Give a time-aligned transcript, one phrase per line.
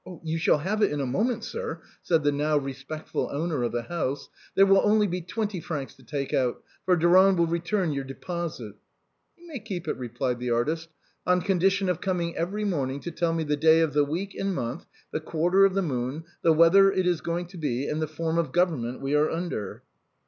[0.23, 3.71] "You shall have it in a moment, sir," said the now re spectful owner of
[3.71, 7.91] the house;" there will only be twenty francs to take out, for Durand will return
[7.91, 8.73] your deposit.""
[9.35, 10.89] He may keep it," replied the artist,"
[11.27, 14.55] on condition of coming every morning to tell me the day of the week and
[14.55, 18.07] month, the quarter of the moon, the weather it is going to be, and the
[18.07, 19.83] form of government we are under."